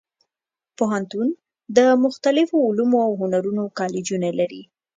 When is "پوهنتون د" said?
0.77-1.79